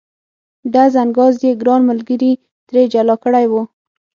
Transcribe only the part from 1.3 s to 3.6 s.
یې ګران ملګري ترې جلا کړی و.